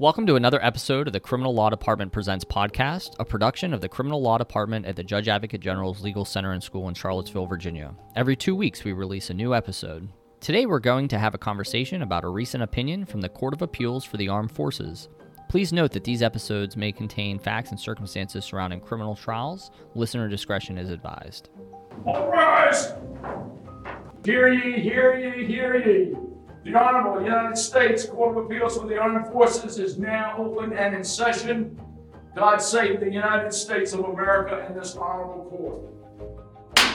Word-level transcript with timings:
Welcome 0.00 0.26
to 0.26 0.36
another 0.36 0.64
episode 0.64 1.08
of 1.08 1.12
the 1.12 1.18
Criminal 1.18 1.52
Law 1.52 1.70
Department 1.70 2.12
Presents 2.12 2.44
podcast, 2.44 3.16
a 3.18 3.24
production 3.24 3.74
of 3.74 3.80
the 3.80 3.88
Criminal 3.88 4.22
Law 4.22 4.38
Department 4.38 4.86
at 4.86 4.94
the 4.94 5.02
Judge 5.02 5.26
Advocate 5.26 5.60
General's 5.60 6.04
Legal 6.04 6.24
Center 6.24 6.52
and 6.52 6.62
School 6.62 6.86
in 6.86 6.94
Charlottesville, 6.94 7.46
Virginia. 7.46 7.92
Every 8.14 8.36
two 8.36 8.54
weeks, 8.54 8.84
we 8.84 8.92
release 8.92 9.28
a 9.28 9.34
new 9.34 9.56
episode. 9.56 10.08
Today, 10.38 10.66
we're 10.66 10.78
going 10.78 11.08
to 11.08 11.18
have 11.18 11.34
a 11.34 11.38
conversation 11.38 12.02
about 12.02 12.22
a 12.22 12.28
recent 12.28 12.62
opinion 12.62 13.06
from 13.06 13.20
the 13.20 13.28
Court 13.28 13.54
of 13.54 13.60
Appeals 13.60 14.04
for 14.04 14.18
the 14.18 14.28
Armed 14.28 14.52
Forces. 14.52 15.08
Please 15.48 15.72
note 15.72 15.90
that 15.90 16.04
these 16.04 16.22
episodes 16.22 16.76
may 16.76 16.92
contain 16.92 17.40
facts 17.40 17.70
and 17.72 17.80
circumstances 17.80 18.44
surrounding 18.44 18.80
criminal 18.80 19.16
trials. 19.16 19.72
Listener 19.96 20.28
discretion 20.28 20.78
is 20.78 20.90
advised. 20.90 21.48
All 22.06 22.28
rise! 22.28 22.92
Hear 24.24 24.52
ye, 24.52 24.80
hear 24.80 25.18
ye, 25.18 25.44
hear 25.44 25.76
ye. 25.76 26.14
The 26.64 26.74
Honorable 26.74 27.22
United 27.22 27.56
States 27.56 28.04
Court 28.04 28.36
of 28.36 28.44
Appeals 28.44 28.76
for 28.76 28.86
the 28.86 28.98
Armed 28.98 29.32
Forces 29.32 29.78
is 29.78 29.98
now 29.98 30.36
open 30.38 30.72
and 30.72 30.94
in 30.94 31.04
session. 31.04 31.80
God 32.36 32.58
save 32.58 33.00
the 33.00 33.10
United 33.10 33.52
States 33.52 33.92
of 33.92 34.00
America 34.00 34.64
and 34.66 34.76
this 34.78 34.94
honorable 34.96 35.44
court. 35.48 36.88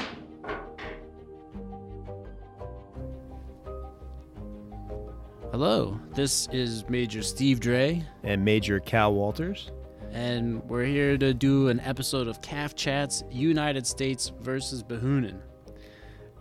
Hello, 5.51 5.99
this 6.13 6.47
is 6.51 6.87
Major 6.89 7.21
Steve 7.21 7.59
Dre, 7.59 8.03
and 8.23 8.43
Major 8.43 8.79
Cal 8.79 9.13
Walters. 9.13 9.71
and 10.11 10.63
we're 10.69 10.85
here 10.85 11.17
to 11.17 11.33
do 11.33 11.69
an 11.69 11.79
episode 11.79 12.27
of 12.27 12.39
CAAF 12.41 12.75
Chats 12.75 13.23
United 13.31 13.87
States 13.87 14.31
versus 14.41 14.83
Behunin. 14.83 15.39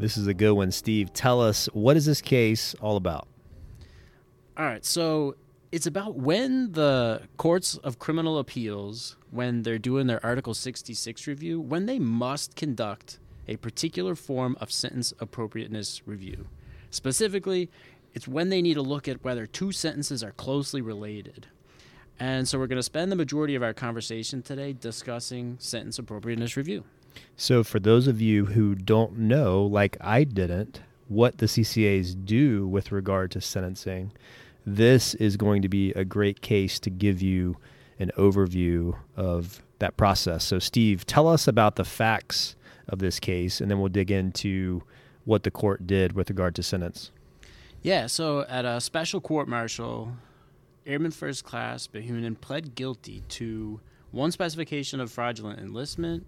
This 0.03 0.17
is 0.17 0.27
a 0.27 0.35
good 0.35 0.55
one, 0.55 0.73
Steve. 0.73 1.13
Tell 1.13 1.41
us 1.41 1.67
what 1.67 1.97
is 1.97 2.07
this 2.07 2.21
case 2.21 2.75
all 2.81 2.97
about? 2.97 3.29
All 4.57 4.65
right, 4.65 4.85
so 4.85 5.37
it's 5.71 5.87
about 5.87 6.17
when 6.17 6.73
the 6.73 7.23
courts 7.37 7.77
of 7.77 8.01
criminal 8.01 8.41
appeals, 8.41 9.17
when 9.31 9.63
they're 9.63 9.79
doing 9.79 10.09
their 10.09 10.19
Article 10.27 10.55
66 10.55 11.29
review, 11.29 11.61
when 11.61 11.87
they 11.87 12.01
must 12.01 12.57
conduct 12.57 13.21
a 13.47 13.55
particular 13.59 14.17
form 14.17 14.57
of 14.61 14.73
sentence 14.73 15.15
appropriateness 15.21 16.03
review. 16.05 16.49
Specifically, 16.91 17.71
it's 18.13 18.27
when 18.27 18.49
they 18.49 18.61
need 18.61 18.75
to 18.75 18.83
look 18.83 19.07
at 19.07 19.23
whether 19.23 19.47
two 19.47 19.71
sentences 19.71 20.25
are 20.25 20.33
closely 20.33 20.81
related. 20.81 21.47
And 22.19 22.49
so 22.49 22.59
we're 22.59 22.67
going 22.67 22.75
to 22.75 22.83
spend 22.83 23.13
the 23.13 23.17
majority 23.17 23.55
of 23.55 23.63
our 23.63 23.73
conversation 23.73 24.43
today 24.43 24.73
discussing 24.73 25.59
sentence 25.61 26.01
appropriateness 26.01 26.57
review. 26.57 26.83
So, 27.37 27.65
for 27.65 27.81
those 27.81 28.07
of 28.07 28.21
you 28.21 28.47
who 28.47 28.75
don't 28.75 29.19
know, 29.19 29.65
like 29.65 29.97
I 30.01 30.25
didn't, 30.25 30.81
what 31.09 31.39
the 31.39 31.47
CCAs 31.47 32.25
do 32.25 32.67
with 32.67 32.93
regard 32.93 33.31
to 33.33 33.41
sentencing, 33.41 34.13
this 34.65 35.15
is 35.15 35.37
going 35.37 35.63
to 35.63 35.69
be 35.69 35.93
a 35.93 36.05
great 36.05 36.41
case 36.41 36.79
to 36.81 36.91
give 36.91 37.21
you 37.21 37.57
an 37.99 38.11
overview 38.17 38.97
of 39.17 39.63
that 39.79 39.97
process. 39.97 40.45
So, 40.45 40.59
Steve, 40.59 41.05
tell 41.05 41.27
us 41.29 41.49
about 41.49 41.77
the 41.77 41.85
facts 41.85 42.55
of 42.89 42.99
this 42.99 43.19
case, 43.19 43.61
and 43.61 43.71
then 43.71 43.81
we'll 43.81 43.89
dig 43.89 44.11
into 44.11 44.83
what 45.25 45.43
the 45.43 45.51
court 45.51 45.87
did 45.87 46.13
with 46.13 46.31
regard 46.31 46.55
to 46.57 46.63
sentence. 46.63 47.11
Yeah, 47.83 48.07
so 48.07 48.43
at 48.49 48.65
a 48.65 48.81
special 48.81 49.21
court 49.21 49.49
martial, 49.49 50.13
Airman 50.87 51.11
First 51.11 51.45
Class 51.45 51.89
Behunin 51.89 52.41
pled 52.41 52.75
guilty 52.75 53.23
to 53.31 53.81
one 54.13 54.31
specification 54.31 55.01
of 55.01 55.11
fraudulent 55.11 55.59
enlistment, 55.59 56.27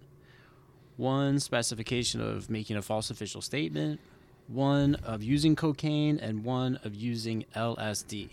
one 0.97 1.41
specification 1.41 2.21
of 2.21 2.49
making 2.49 2.77
a 2.77 2.83
false 2.83 3.11
official 3.11 3.41
statement, 3.41 4.01
one 4.47 4.95
of 4.97 5.23
using 5.23 5.57
cocaine, 5.57 6.19
and 6.19 6.45
one 6.45 6.79
of 6.85 6.95
using 6.95 7.45
LSD. 7.57 8.31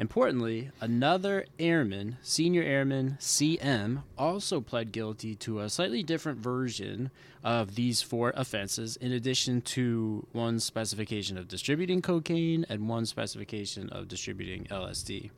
Importantly, 0.00 0.70
another 0.80 1.44
airman, 1.58 2.18
senior 2.22 2.62
airman 2.62 3.16
CM, 3.18 4.02
also 4.16 4.60
pled 4.60 4.92
guilty 4.92 5.34
to 5.36 5.58
a 5.58 5.68
slightly 5.68 6.04
different 6.04 6.38
version 6.38 7.10
of 7.42 7.74
these 7.74 8.00
four 8.00 8.32
offenses, 8.36 8.96
in 8.96 9.10
addition 9.10 9.60
to 9.60 10.24
one 10.30 10.60
specification 10.60 11.36
of 11.36 11.48
distributing 11.48 12.00
cocaine 12.00 12.64
and 12.68 12.88
one 12.88 13.06
specification 13.06 13.88
of 13.90 14.06
distributing 14.06 14.66
LSD. 14.70 15.30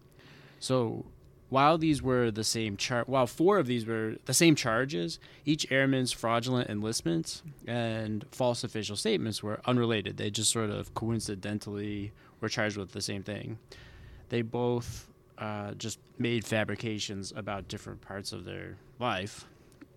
So, 0.59 1.06
while 1.50 1.77
these 1.77 2.00
were 2.03 2.31
the 2.31 2.44
same 2.44 2.77
char- 2.77 3.05
while 3.06 3.27
four 3.27 3.59
of 3.59 3.66
these 3.66 3.84
were 3.84 4.16
the 4.25 4.34
same 4.34 4.55
charges, 4.55 5.19
each 5.44 5.71
airman's 5.71 6.12
fraudulent 6.12 6.71
enlistments 6.71 7.43
and 7.66 8.25
false 8.33 8.65
official 8.65 8.97
statements 8.97 9.43
were 9.43 9.60
unrelated. 9.66 10.16
They 10.16 10.31
just 10.31 10.50
sort 10.50 10.71
of 10.71 10.94
coincidentally 10.94 12.12
were 12.41 12.49
charged 12.49 12.78
with 12.78 12.93
the 12.93 13.03
same 13.03 13.22
thing 13.22 13.59
they 14.31 14.43
both 14.43 15.09
uh, 15.37 15.75
just 15.75 15.99
made 16.19 16.44
fabrications 16.47 17.33
about 17.37 17.69
different 17.69 18.00
parts 18.00 18.33
of 18.33 18.44
their 18.44 18.77
life. 18.99 19.44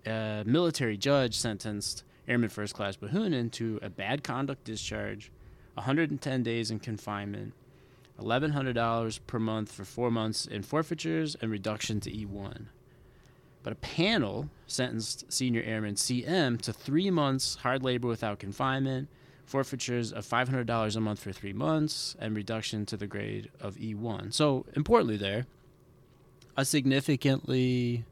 A 0.06 0.42
military 0.44 0.98
judge 0.98 1.38
sentenced 1.38 2.04
Airman 2.28 2.50
First 2.50 2.74
Class 2.74 2.96
Behunin 2.96 3.50
to 3.52 3.78
a 3.80 3.88
bad 3.88 4.22
conduct 4.22 4.64
discharge, 4.64 5.30
110 5.74 6.42
days 6.42 6.70
in 6.70 6.78
confinement, 6.78 7.54
$1,100 8.20 9.20
per 9.26 9.38
month 9.38 9.72
for 9.72 9.84
four 9.84 10.10
months 10.10 10.46
in 10.46 10.62
forfeitures, 10.62 11.36
and 11.40 11.50
reduction 11.50 12.00
to 12.00 12.10
E1. 12.10 12.66
But 13.62 13.72
a 13.72 13.76
panel 13.76 14.50
sentenced 14.66 15.32
Senior 15.32 15.62
Airman 15.62 15.94
CM 15.94 16.60
to 16.62 16.72
three 16.72 17.10
months 17.10 17.56
hard 17.56 17.82
labor 17.82 18.08
without 18.08 18.38
confinement, 18.38 19.08
forfeitures 19.46 20.12
of 20.12 20.26
$500 20.26 20.96
a 20.96 21.00
month 21.00 21.20
for 21.20 21.32
three 21.32 21.52
months, 21.52 22.14
and 22.18 22.36
reduction 22.36 22.86
to 22.86 22.96
the 22.96 23.06
grade 23.06 23.50
of 23.60 23.76
E1. 23.76 24.32
So, 24.34 24.66
importantly, 24.74 25.16
there, 25.16 25.46
a 26.56 26.64
significantly 26.64 28.04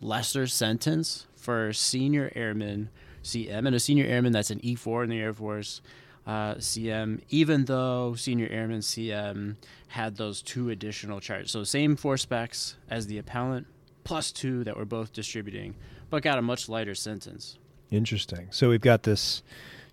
lesser 0.00 0.46
sentence 0.46 1.26
for 1.34 1.72
senior 1.72 2.30
airman 2.34 2.90
CM 3.22 3.66
and 3.66 3.74
a 3.74 3.80
senior 3.80 4.06
airman 4.06 4.32
that's 4.32 4.50
an 4.50 4.60
E4 4.60 5.04
in 5.04 5.10
the 5.10 5.20
Air 5.20 5.34
Force. 5.34 5.80
Uh, 6.26 6.54
CM, 6.56 7.20
even 7.30 7.64
though 7.64 8.14
senior 8.14 8.46
airman 8.50 8.80
CM 8.80 9.56
had 9.88 10.16
those 10.16 10.42
two 10.42 10.68
additional 10.70 11.18
charges. 11.18 11.50
So, 11.50 11.64
same 11.64 11.96
four 11.96 12.16
specs 12.18 12.76
as 12.88 13.06
the 13.06 13.18
appellant, 13.18 13.66
plus 14.04 14.30
two 14.30 14.62
that 14.64 14.76
were 14.76 14.84
both 14.84 15.12
distributing, 15.12 15.74
but 16.10 16.22
got 16.22 16.38
a 16.38 16.42
much 16.42 16.68
lighter 16.68 16.94
sentence. 16.94 17.58
Interesting. 17.90 18.48
So, 18.50 18.68
we've 18.68 18.82
got 18.82 19.02
this 19.04 19.42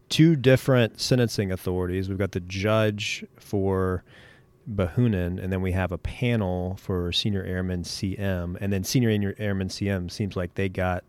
two 0.10 0.36
different 0.36 1.00
sentencing 1.00 1.52
authorities. 1.52 2.10
We've 2.10 2.18
got 2.18 2.34
the 2.34 2.42
judge 2.42 3.26
for 3.40 4.04
Behunin, 4.70 5.42
and 5.42 5.52
then 5.52 5.62
we 5.62 5.72
have 5.72 5.92
a 5.92 5.98
panel 5.98 6.78
for 6.80 7.12
Senior 7.12 7.44
Airman 7.44 7.84
CM. 7.84 8.58
And 8.60 8.72
then 8.72 8.84
Senior 8.84 9.34
Airman 9.38 9.70
CM 9.70 10.12
seems 10.12 10.36
like 10.36 10.56
they 10.56 10.70
got 10.70 11.04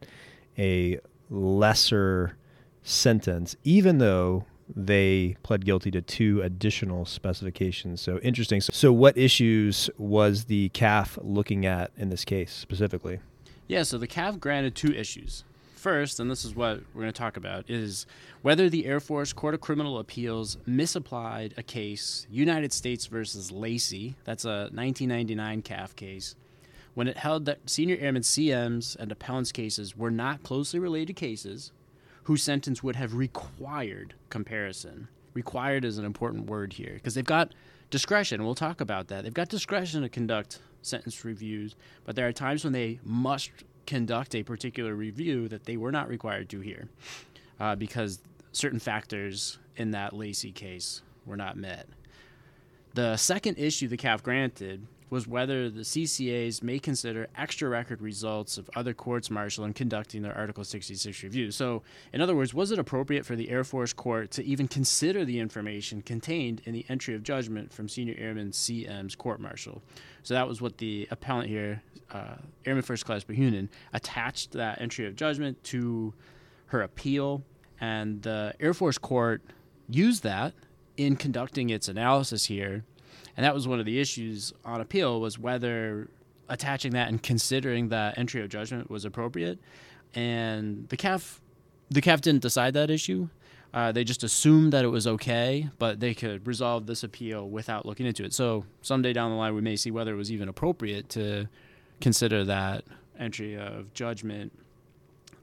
a 0.56 0.98
lesser 1.30 2.36
sentence, 2.82 3.56
even 3.64 3.98
though 3.98 4.44
they 4.74 5.36
pled 5.42 5.64
guilty 5.64 5.90
to 5.90 6.02
two 6.02 6.42
additional 6.42 7.04
specifications. 7.04 8.00
So 8.00 8.18
interesting. 8.18 8.60
So, 8.60 8.72
so 8.72 8.92
what 8.92 9.16
issues 9.16 9.90
was 9.98 10.44
the 10.44 10.68
CAAF 10.70 11.18
looking 11.22 11.66
at 11.66 11.90
in 11.96 12.08
this 12.10 12.24
case 12.24 12.52
specifically? 12.52 13.20
Yeah, 13.66 13.82
so 13.82 13.98
the 13.98 14.08
CAAF 14.08 14.40
granted 14.40 14.74
two 14.74 14.92
issues. 14.92 15.44
First, 15.74 16.18
and 16.18 16.28
this 16.28 16.44
is 16.44 16.56
what 16.56 16.80
we're 16.92 17.02
going 17.02 17.12
to 17.12 17.18
talk 17.18 17.36
about, 17.36 17.70
is 17.70 18.04
whether 18.42 18.68
the 18.68 18.84
Air 18.84 18.98
Force 18.98 19.32
Court 19.32 19.54
of 19.54 19.60
Criminal 19.60 19.98
Appeals 19.98 20.58
misapplied 20.66 21.54
a 21.56 21.62
case, 21.62 22.26
United 22.28 22.72
States 22.72 23.06
versus 23.06 23.52
Lacy, 23.52 24.16
that's 24.24 24.44
a 24.44 24.70
1999 24.72 25.62
CAAF 25.62 25.94
case, 25.94 26.34
when 26.94 27.06
it 27.06 27.18
held 27.18 27.44
that 27.44 27.70
senior 27.70 27.96
airman 28.00 28.22
CMs 28.22 28.96
and 28.96 29.12
appellants 29.12 29.52
cases 29.52 29.96
were 29.96 30.10
not 30.10 30.42
closely 30.42 30.80
related 30.80 31.14
cases 31.14 31.70
whose 32.28 32.43
sentence 32.43 32.83
would 32.83 32.94
have 32.94 33.15
required 33.15 34.12
comparison. 34.28 35.09
Required 35.33 35.83
is 35.83 35.97
an 35.97 36.05
important 36.05 36.44
word 36.44 36.75
here 36.75 36.93
because 36.93 37.15
they've 37.15 37.25
got 37.25 37.55
discretion. 37.89 38.44
We'll 38.44 38.55
talk 38.55 38.83
about 38.83 39.09
that. 39.09 39.25
They've 39.25 39.33
got 39.33 39.49
discretion 39.49 40.03
to 40.03 40.11
conduct 40.11 40.59
sentence 40.83 41.25
reviews, 41.25 41.75
but 42.04 42.16
there 42.16 42.28
are 42.28 42.33
times 42.33 42.65
when 42.65 42.75
they 42.75 43.01
must 43.03 43.51
conduct 43.86 44.34
a 44.34 44.42
particular 44.42 44.95
review 44.95 45.48
that 45.48 45.65
they 45.65 45.78
were 45.78 45.91
not 45.91 46.07
required 46.07 46.51
to 46.51 46.60
here 46.60 46.91
uh, 47.60 47.75
because 47.75 48.19
certain 48.53 48.78
factors 48.78 49.59
in 49.77 49.92
that 49.92 50.13
Lacy 50.13 50.53
case 50.53 51.01
were 51.24 51.36
not 51.36 51.57
met. 51.57 51.86
The 52.92 53.16
second 53.16 53.59
issue 53.59 53.89
the 53.89 53.97
CAAF 53.97 54.22
granted 54.22 54.86
was 55.10 55.27
whether 55.27 55.71
the 55.71 55.83
CCAs 55.83 56.63
may 56.63 56.78
consider 56.78 57.28
extra 57.37 57.69
record 57.69 58.03
results 58.03 58.59
of 58.59 58.69
other 58.77 58.93
courts 58.93 59.31
martial 59.31 59.65
in 59.65 59.72
conducting 59.72 60.22
their 60.22 60.37
Article 60.37 60.65
66 60.65 61.22
review. 61.22 61.51
So, 61.51 61.83
in 62.13 62.21
other 62.21 62.37
words, 62.37 62.53
was 62.53 62.71
it 62.71 62.78
appropriate 62.78 63.25
for 63.25 63.37
the 63.37 63.51
Air 63.51 63.65
Force 63.65 63.93
Court 63.93 64.31
to 64.33 64.45
even 64.45 64.69
consider 64.69 65.25
the 65.25 65.39
information 65.41 66.03
contained 66.03 66.63
in 66.65 66.72
the 66.72 66.84
entry 66.89 67.15
of 67.15 67.22
judgment 67.22 67.72
from 67.72 67.89
Senior 67.89 68.15
Airman 68.19 68.53
CM's 68.53 69.15
court 69.15 69.41
martial? 69.41 69.83
So, 70.22 70.34
that 70.34 70.47
was 70.47 70.60
what 70.60 70.78
the 70.78 71.09
appellant 71.10 71.49
here, 71.49 71.83
uh, 72.13 72.37
Airman 72.66 72.83
First 72.83 73.07
Class 73.07 73.25
Behunin, 73.25 73.69
attached 73.93 74.53
that 74.53 74.81
entry 74.81 75.07
of 75.07 75.16
judgment 75.16 75.63
to 75.65 76.13
her 76.66 76.83
appeal, 76.83 77.43
and 77.81 78.22
the 78.22 78.55
Air 78.60 78.75
Force 78.75 78.99
Court 78.99 79.43
used 79.89 80.22
that 80.22 80.53
in 80.99 81.16
conducting 81.16 81.71
its 81.71 81.89
analysis 81.89 82.47
here 82.47 82.84
And 83.38 83.44
that 83.44 83.54
was 83.54 83.68
one 83.68 83.78
of 83.78 83.86
the 83.86 84.00
issues 84.00 84.52
on 84.64 84.80
appeal 84.80 85.20
was 85.20 85.38
whether 85.38 86.08
attaching 86.48 86.90
that 86.94 87.08
and 87.08 87.22
considering 87.22 87.90
that 87.90 88.18
entry 88.18 88.42
of 88.42 88.48
judgment 88.48 88.90
was 88.90 89.04
appropriate. 89.04 89.60
And 90.12 90.88
the 90.88 90.96
CAAF, 90.96 91.38
the 91.88 92.02
CAAF 92.02 92.20
didn't 92.20 92.42
decide 92.42 92.74
that 92.74 92.90
issue. 92.90 93.28
Uh, 93.72 93.92
they 93.92 94.02
just 94.02 94.24
assumed 94.24 94.72
that 94.72 94.84
it 94.84 94.88
was 94.88 95.06
okay, 95.06 95.68
but 95.78 96.00
they 96.00 96.14
could 96.14 96.48
resolve 96.48 96.86
this 96.86 97.04
appeal 97.04 97.48
without 97.48 97.86
looking 97.86 98.06
into 98.06 98.24
it. 98.24 98.34
So 98.34 98.64
someday 98.82 99.12
down 99.12 99.30
the 99.30 99.36
line, 99.36 99.54
we 99.54 99.60
may 99.60 99.76
see 99.76 99.92
whether 99.92 100.12
it 100.12 100.16
was 100.16 100.32
even 100.32 100.48
appropriate 100.48 101.08
to 101.10 101.48
consider 102.00 102.44
that 102.44 102.82
entry 103.20 103.56
of 103.56 103.94
judgment 103.94 104.52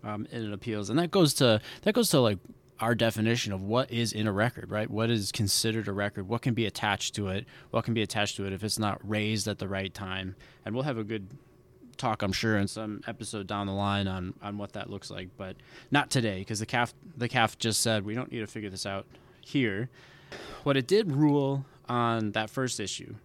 um, 0.03 0.27
in 0.33 0.44
an 0.44 0.51
appeals, 0.51 0.89
and 0.89 1.00
that 1.00 1.12
goes 1.12 1.33
to 1.36 1.62
that 1.83 1.95
goes 1.95 2.09
to 2.09 2.19
like 2.19 2.39
our 2.80 2.94
definition 2.94 3.54
of 3.54 3.62
what 3.62 3.92
is 3.92 4.12
in 4.12 4.27
a 4.27 4.31
record, 4.31 4.69
right? 4.69 4.89
What 4.89 5.10
is 5.10 5.31
considered 5.31 5.88
a 5.88 5.94
record? 5.94 6.27
What 6.27 6.42
can 6.42 6.54
be 6.54 6.66
attached 6.66 7.16
to 7.16 7.30
it? 7.30 7.45
What 7.72 7.86
can 7.86 7.94
be 7.94 8.01
attached 8.01 8.36
to 8.38 8.45
it 8.45 8.54
if 8.54 8.63
it's 8.63 8.80
not 8.80 9.00
raised 9.07 9.48
at 9.48 9.60
the 9.60 9.68
right 9.68 9.94
time? 9.94 10.36
And 10.66 10.75
we'll 10.75 10.83
have 10.83 10.98
a 10.98 11.04
good 11.04 11.30
talk, 11.98 12.22
I'm 12.22 12.33
sure, 12.33 12.57
in 12.57 12.68
some 12.68 13.01
episode 13.07 13.48
down 13.48 13.68
the 13.68 13.74
line 13.74 14.07
on 14.07 14.33
on 14.42 14.57
what 14.57 14.74
that 14.74 14.89
looks 14.89 15.10
like, 15.10 15.30
but 15.38 15.56
not 15.92 16.10
today 16.10 16.39
because 16.39 16.60
the 16.60 16.66
CAAF 16.66 16.94
the 17.16 17.30
CAAF 17.30 17.57
just 17.57 17.81
said 17.81 18.06
we 18.06 18.13
don't 18.13 18.31
need 18.31 18.39
to 18.39 18.48
figure 18.48 18.69
this 18.69 18.86
out 18.86 19.06
here. 19.42 19.89
What 20.63 20.75
it 20.75 20.88
did 20.88 21.12
rule 21.12 21.66
on 21.88 22.31
that 22.31 22.50
first 22.50 22.80
issue 22.80 23.16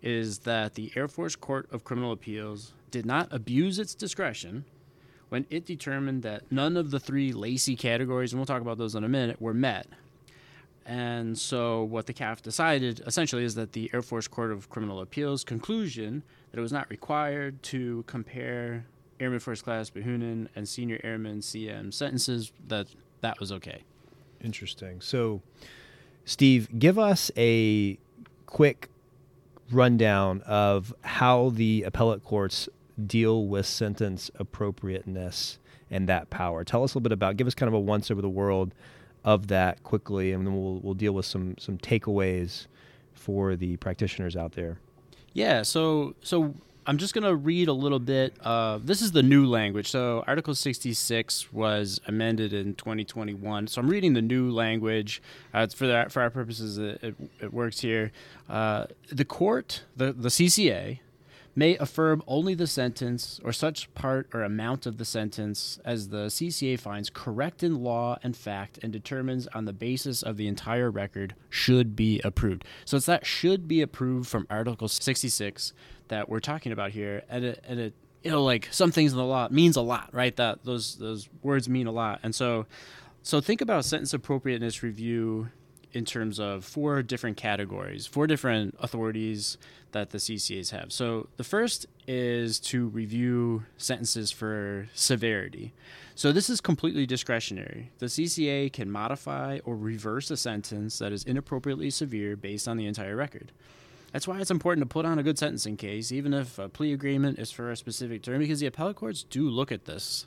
is 0.00 0.40
that 0.40 0.74
the 0.74 0.92
Air 0.96 1.08
Force 1.08 1.36
Court 1.36 1.66
of 1.72 1.84
Criminal 1.84 2.12
Appeals 2.12 2.74
did 2.90 3.04
not 3.04 3.28
abuse 3.32 3.78
its 3.78 3.94
discretion 3.94 4.64
when 5.28 5.46
it 5.50 5.64
determined 5.64 6.22
that 6.22 6.50
none 6.50 6.76
of 6.76 6.90
the 6.90 7.00
three 7.00 7.32
Lacy 7.32 7.76
categories, 7.76 8.32
and 8.32 8.40
we'll 8.40 8.46
talk 8.46 8.62
about 8.62 8.78
those 8.78 8.94
in 8.94 9.04
a 9.04 9.08
minute, 9.08 9.40
were 9.40 9.54
met. 9.54 9.86
And 10.86 11.38
so, 11.38 11.82
what 11.82 12.06
the 12.06 12.12
CAAF 12.12 12.42
decided 12.42 13.00
essentially 13.06 13.44
is 13.44 13.54
that 13.54 13.72
the 13.72 13.90
Air 13.94 14.02
Force 14.02 14.28
Court 14.28 14.52
of 14.52 14.68
Criminal 14.68 15.00
Appeals 15.00 15.42
conclusion 15.42 16.22
that 16.50 16.58
it 16.58 16.62
was 16.62 16.72
not 16.72 16.90
required 16.90 17.62
to 17.64 18.04
compare 18.06 18.84
Airman 19.18 19.40
First 19.40 19.64
Class 19.64 19.88
Behunin 19.90 20.48
and 20.54 20.68
Senior 20.68 21.00
Airman 21.02 21.40
CM 21.40 21.92
sentences, 21.92 22.52
that 22.68 22.88
that 23.22 23.40
was 23.40 23.50
okay. 23.52 23.82
Interesting. 24.42 25.00
So, 25.00 25.40
Steve, 26.26 26.68
give 26.78 26.98
us 26.98 27.30
a 27.36 27.98
quick 28.46 28.90
rundown 29.70 30.42
of 30.42 30.94
how 31.02 31.50
the 31.50 31.84
appellate 31.84 32.22
courts 32.24 32.68
deal 33.04 33.46
with 33.46 33.66
sentence 33.66 34.30
appropriateness 34.36 35.58
and 35.90 36.08
that 36.08 36.30
power. 36.30 36.64
Tell 36.64 36.82
us 36.82 36.94
a 36.94 36.98
little 36.98 37.02
bit 37.02 37.12
about. 37.12 37.36
Give 37.36 37.46
us 37.46 37.54
kind 37.54 37.68
of 37.68 37.74
a 37.74 37.80
once 37.80 38.10
over 38.10 38.22
the 38.22 38.28
world 38.28 38.74
of 39.24 39.48
that 39.48 39.82
quickly, 39.82 40.32
and 40.32 40.46
then 40.46 40.54
we'll 40.54 40.80
we'll 40.80 40.94
deal 40.94 41.12
with 41.12 41.26
some 41.26 41.56
some 41.58 41.78
takeaways 41.78 42.66
for 43.14 43.56
the 43.56 43.76
practitioners 43.78 44.36
out 44.36 44.52
there. 44.52 44.78
Yeah. 45.32 45.62
So 45.62 46.14
so 46.22 46.54
I'm 46.86 46.98
just 46.98 47.14
going 47.14 47.24
to 47.24 47.34
read 47.34 47.68
a 47.68 47.72
little 47.72 47.98
bit. 47.98 48.34
Of, 48.40 48.86
this 48.86 49.00
is 49.00 49.12
the 49.12 49.22
new 49.22 49.46
language. 49.46 49.90
So 49.90 50.22
Article 50.26 50.54
66 50.54 51.52
was 51.52 52.00
amended 52.06 52.52
in 52.52 52.74
2021. 52.74 53.68
So 53.68 53.80
I'm 53.80 53.88
reading 53.88 54.12
the 54.12 54.22
new 54.22 54.50
language. 54.50 55.22
Uh, 55.54 55.66
for 55.68 55.86
that, 55.86 56.12
for 56.12 56.20
our 56.20 56.30
purposes, 56.30 56.76
it, 56.78 57.02
it, 57.02 57.14
it 57.40 57.54
works 57.54 57.80
here. 57.80 58.12
Uh, 58.48 58.86
the 59.10 59.24
court, 59.24 59.84
the 59.96 60.12
the 60.12 60.28
CCA, 60.28 60.98
may 61.54 61.76
affirm 61.76 62.22
only 62.26 62.54
the 62.54 62.66
sentence 62.66 63.40
or 63.44 63.52
such 63.52 63.92
part 63.94 64.28
or 64.34 64.42
amount 64.42 64.86
of 64.86 64.98
the 64.98 65.04
sentence 65.04 65.78
as 65.84 66.08
the 66.08 66.26
CCA 66.26 66.78
finds 66.78 67.10
correct 67.10 67.62
in 67.62 67.82
law 67.82 68.18
and 68.22 68.36
fact 68.36 68.78
and 68.82 68.92
determines 68.92 69.46
on 69.48 69.64
the 69.64 69.72
basis 69.72 70.22
of 70.22 70.36
the 70.36 70.48
entire 70.48 70.90
record 70.90 71.34
should 71.48 71.94
be 71.94 72.20
approved. 72.24 72.64
So 72.84 72.96
it's 72.96 73.06
that 73.06 73.26
should 73.26 73.68
be 73.68 73.80
approved 73.82 74.28
from 74.28 74.46
Article 74.50 74.88
66 74.88 75.72
that 76.08 76.28
we're 76.28 76.40
talking 76.40 76.72
about 76.72 76.90
here. 76.90 77.22
And 77.28 77.44
it, 77.44 77.64
and 77.66 77.80
it 77.80 77.94
you 78.22 78.30
know, 78.30 78.42
like 78.42 78.68
some 78.70 78.90
things 78.90 79.12
in 79.12 79.18
the 79.18 79.24
law 79.24 79.48
means 79.50 79.76
a 79.76 79.82
lot, 79.82 80.08
right? 80.12 80.34
That 80.36 80.64
those 80.64 80.96
those 80.96 81.28
words 81.42 81.68
mean 81.68 81.86
a 81.86 81.92
lot. 81.92 82.20
And 82.22 82.34
so 82.34 82.66
so 83.22 83.40
think 83.40 83.60
about 83.60 83.84
sentence 83.84 84.12
appropriateness 84.14 84.82
review 84.82 85.50
in 85.94 86.04
terms 86.04 86.40
of 86.40 86.64
four 86.64 87.02
different 87.02 87.36
categories, 87.36 88.06
four 88.06 88.26
different 88.26 88.74
authorities 88.80 89.56
that 89.92 90.10
the 90.10 90.18
CCAs 90.18 90.70
have. 90.70 90.92
So 90.92 91.28
the 91.36 91.44
first 91.44 91.86
is 92.08 92.58
to 92.60 92.88
review 92.88 93.64
sentences 93.78 94.32
for 94.32 94.88
severity. 94.92 95.72
So 96.16 96.32
this 96.32 96.50
is 96.50 96.60
completely 96.60 97.06
discretionary. 97.06 97.92
The 97.98 98.06
CCA 98.06 98.72
can 98.72 98.90
modify 98.90 99.60
or 99.64 99.76
reverse 99.76 100.30
a 100.32 100.36
sentence 100.36 100.98
that 100.98 101.12
is 101.12 101.24
inappropriately 101.24 101.90
severe 101.90 102.36
based 102.36 102.66
on 102.66 102.76
the 102.76 102.86
entire 102.86 103.14
record. 103.14 103.52
That's 104.12 104.28
why 104.28 104.40
it's 104.40 104.50
important 104.50 104.88
to 104.88 104.92
put 104.92 105.06
on 105.06 105.18
a 105.18 105.22
good 105.22 105.38
sentencing 105.38 105.76
case, 105.76 106.12
even 106.12 106.34
if 106.34 106.58
a 106.58 106.68
plea 106.68 106.92
agreement 106.92 107.38
is 107.38 107.50
for 107.50 107.70
a 107.70 107.76
specific 107.76 108.22
term, 108.22 108.40
because 108.40 108.60
the 108.60 108.66
appellate 108.66 108.96
courts 108.96 109.24
do 109.24 109.48
look 109.48 109.72
at 109.72 109.86
this, 109.86 110.26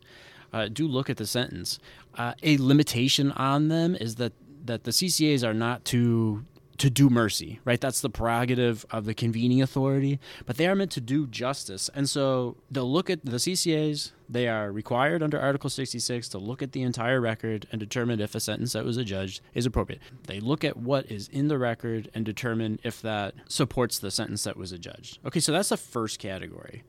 uh, 0.51 0.67
do 0.67 0.87
look 0.87 1.09
at 1.09 1.17
the 1.17 1.25
sentence. 1.25 1.79
Uh, 2.15 2.33
a 2.43 2.57
limitation 2.57 3.31
on 3.33 3.69
them 3.69 3.95
is 3.95 4.15
that 4.15 4.33
that 4.67 4.83
the 4.83 4.91
CCAs 4.91 5.43
are 5.43 5.53
not 5.53 5.83
to 5.85 6.45
to 6.77 6.89
do 6.89 7.09
mercy, 7.09 7.59
right? 7.65 7.81
That's 7.81 8.01
the 8.01 8.09
prerogative 8.09 8.85
of 8.91 9.05
the 9.05 9.13
convening 9.13 9.61
authority, 9.61 10.19
but 10.45 10.57
they 10.57 10.67
are 10.67 10.75
meant 10.75 10.91
to 10.91 11.01
do 11.01 11.27
justice. 11.27 11.89
And 11.93 12.07
so 12.07 12.55
they'll 12.69 12.91
look 12.91 13.09
at 13.09 13.25
the 13.25 13.37
CCAs, 13.37 14.11
they 14.29 14.47
are 14.47 14.71
required 14.71 15.23
under 15.23 15.39
Article 15.39 15.69
66 15.69 16.29
to 16.29 16.37
look 16.37 16.61
at 16.61 16.73
the 16.73 16.83
entire 16.83 17.19
record 17.19 17.65
and 17.71 17.79
determine 17.79 18.19
if 18.19 18.35
a 18.35 18.39
sentence 18.39 18.73
that 18.73 18.85
was 18.85 18.97
adjudged 18.97 19.41
is 19.53 19.65
appropriate. 19.65 20.01
They 20.27 20.39
look 20.39 20.63
at 20.63 20.77
what 20.77 21.09
is 21.11 21.27
in 21.29 21.47
the 21.47 21.57
record 21.57 22.11
and 22.13 22.25
determine 22.25 22.79
if 22.83 23.01
that 23.01 23.33
supports 23.47 23.97
the 23.97 24.11
sentence 24.11 24.43
that 24.43 24.57
was 24.57 24.71
adjudged. 24.71 25.19
Okay, 25.25 25.39
so 25.39 25.51
that's 25.51 25.69
the 25.69 25.77
first 25.77 26.19
category. 26.19 26.83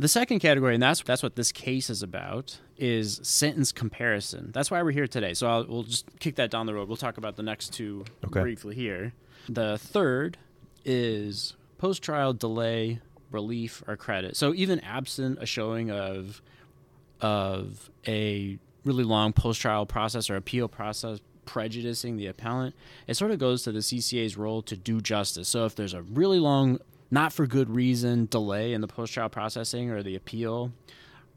The 0.00 0.08
second 0.08 0.38
category, 0.38 0.72
and 0.72 0.82
that's 0.82 1.02
that's 1.02 1.22
what 1.22 1.36
this 1.36 1.52
case 1.52 1.90
is 1.90 2.02
about, 2.02 2.58
is 2.78 3.20
sentence 3.22 3.70
comparison. 3.70 4.50
That's 4.50 4.70
why 4.70 4.82
we're 4.82 4.92
here 4.92 5.06
today. 5.06 5.34
So 5.34 5.46
I'll, 5.46 5.66
we'll 5.66 5.82
just 5.82 6.06
kick 6.20 6.36
that 6.36 6.50
down 6.50 6.64
the 6.64 6.72
road. 6.72 6.88
We'll 6.88 6.96
talk 6.96 7.18
about 7.18 7.36
the 7.36 7.42
next 7.42 7.74
two 7.74 8.06
Okay. 8.24 8.40
briefly 8.40 8.74
here. 8.74 9.12
The 9.50 9.76
third 9.76 10.38
is 10.86 11.54
post-trial 11.76 12.32
delay, 12.32 13.00
relief, 13.30 13.82
or 13.86 13.98
credit. 13.98 14.38
So 14.38 14.54
even 14.54 14.80
absent 14.80 15.38
a 15.42 15.44
showing 15.44 15.90
of 15.90 16.40
of 17.20 17.90
a 18.08 18.58
really 18.86 19.04
long 19.04 19.34
post-trial 19.34 19.84
process 19.84 20.30
or 20.30 20.36
appeal 20.36 20.66
process 20.66 21.20
prejudicing 21.44 22.16
the 22.16 22.26
appellant, 22.26 22.74
it 23.06 23.18
sort 23.18 23.32
of 23.32 23.38
goes 23.38 23.64
to 23.64 23.72
the 23.72 23.80
CCA's 23.80 24.38
role 24.38 24.62
to 24.62 24.78
do 24.78 25.02
justice. 25.02 25.46
So 25.48 25.66
if 25.66 25.74
there's 25.74 25.92
a 25.92 26.00
really 26.00 26.38
long, 26.38 26.78
not 27.10 27.32
for 27.32 27.46
good 27.46 27.74
reason, 27.74 28.26
delay 28.26 28.72
in 28.72 28.80
the 28.80 28.88
post-trial 28.88 29.28
processing 29.28 29.90
or 29.90 30.02
the 30.02 30.14
appeal, 30.14 30.72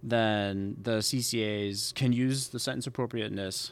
then 0.01 0.75
the 0.81 0.97
CCAs 0.97 1.93
can 1.93 2.13
use 2.13 2.49
the 2.49 2.59
sentence 2.59 2.85
appropriateness 2.85 3.71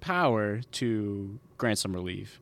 power 0.00 0.60
to 0.72 1.38
grant 1.58 1.78
some 1.78 1.92
relief. 1.92 2.40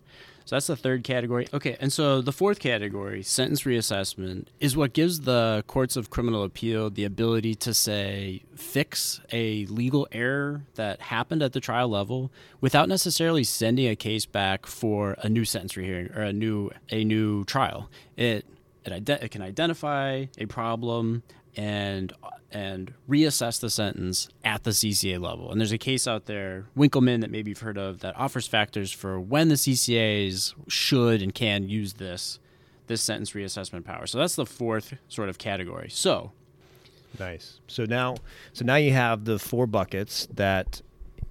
So 0.49 0.57
that's 0.57 0.68
the 0.68 0.76
third 0.76 1.04
category. 1.04 1.47
Okay, 1.52 1.76
and 1.78 1.92
so 1.92 2.23
the 2.23 2.33
fourth 2.33 2.59
category, 2.59 3.23
sentence 3.23 3.64
reassessment, 3.64 4.47
is 4.61 4.78
what 4.78 4.95
gives 4.95 5.21
the 5.21 5.62
courts 5.66 5.95
of 5.95 6.09
criminal 6.09 6.42
appeal 6.42 6.88
the 6.88 7.04
ability 7.04 7.54
to 7.57 7.75
say 7.75 8.45
fix 8.57 9.21
a 9.30 9.66
legal 9.66 10.09
error 10.11 10.62
that 10.76 11.02
happened 11.02 11.42
at 11.42 11.52
the 11.52 11.61
trial 11.61 11.88
level 11.88 12.33
without 12.62 12.88
necessarily 12.88 13.45
sending 13.45 13.88
a 13.88 13.95
case 13.95 14.25
back 14.25 14.64
for 14.64 15.16
a 15.18 15.28
new 15.28 15.45
sentence 15.45 15.76
rehearing 15.76 16.11
or 16.12 16.23
a 16.23 16.33
new 16.33 16.71
a 16.88 17.04
new 17.04 17.45
trial. 17.45 17.90
It 18.16 18.47
it, 18.90 18.92
ide- 18.92 19.23
it 19.23 19.30
can 19.30 19.42
identify 19.42 20.26
a 20.38 20.47
problem 20.47 21.23
and 21.57 22.12
and 22.50 22.95
reassess 23.09 23.61
the 23.61 23.68
sentence 23.68 24.28
at 24.42 24.64
the 24.64 24.71
CCA 24.71 25.21
level. 25.21 25.50
And 25.50 25.61
there's 25.61 25.73
a 25.73 25.76
case 25.76 26.07
out 26.09 26.25
there, 26.25 26.64
Winckelmann, 26.75 27.21
that 27.21 27.30
maybe 27.30 27.50
you've 27.50 27.61
heard 27.61 27.76
of, 27.76 28.00
that 28.00 28.16
offers 28.16 28.47
factors 28.47 28.90
for 28.90 29.21
when 29.21 29.49
the 29.49 29.57
CCAs 29.57 30.54
should 30.66 31.21
and 31.21 31.35
can 31.35 31.68
use 31.68 31.95
this 31.95 32.38
this 32.87 33.02
sentence 33.02 33.33
reassessment 33.33 33.85
power. 33.85 34.07
So 34.07 34.16
that's 34.16 34.35
the 34.35 34.47
fourth 34.47 34.95
sort 35.09 35.28
of 35.28 35.37
category. 35.37 35.90
So 35.90 36.33
Nice. 37.18 37.61
So 37.66 37.85
now, 37.85 38.16
so 38.52 38.64
now 38.64 38.76
you 38.76 38.92
have 38.92 39.25
the 39.25 39.38
four 39.38 39.66
buckets 39.66 40.28
that 40.35 40.83